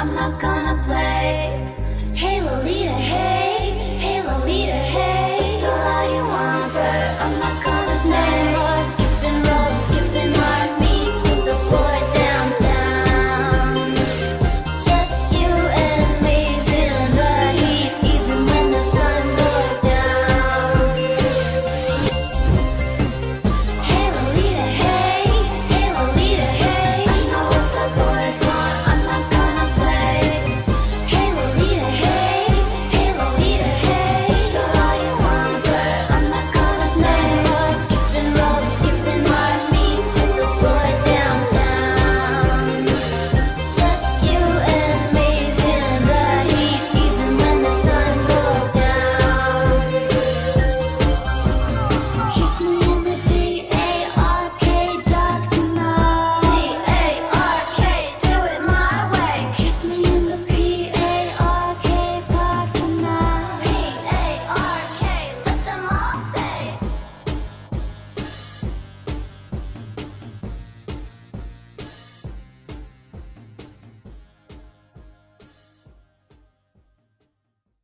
I'm 0.00 0.14
not 0.14 0.40
gonna 0.40 0.59